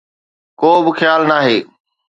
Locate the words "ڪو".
0.59-0.71